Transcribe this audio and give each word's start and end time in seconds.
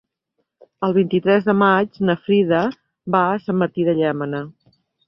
El 0.87 0.95
vint-i-tres 0.95 1.45
de 1.49 1.55
maig 1.59 2.01
na 2.09 2.17
Frida 2.25 2.65
va 3.19 3.25
a 3.29 3.39
Sant 3.47 3.63
Martí 3.65 3.91
de 3.93 3.99
Llémena. 4.03 4.47